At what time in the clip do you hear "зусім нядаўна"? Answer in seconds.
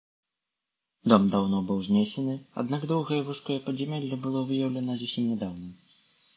5.07-5.69